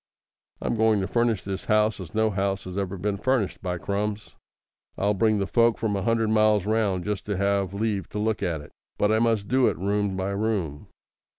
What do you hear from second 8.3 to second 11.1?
at it. But I must do it room by room.